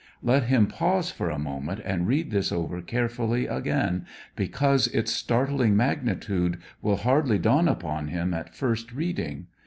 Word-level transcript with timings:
Let 0.23 0.45
him 0.45 0.65
pause 0.65 1.11
for 1.11 1.29
a 1.29 1.37
moment 1.37 1.79
and 1.85 2.07
read 2.07 2.31
this 2.31 2.51
over 2.51 2.81
carefully 2.81 3.45
again, 3.45 4.07
be 4.35 4.47
cause 4.47 4.87
its 4.87 5.13
startling 5.13 5.77
magnitude 5.77 6.57
will 6.81 6.97
hardly 6.97 7.37
dawn 7.37 7.67
upon 7.67 8.09
Mm 8.09 8.35
at 8.35 8.55
first 8.55 8.93
read 8.93 9.19
ing. 9.19 9.45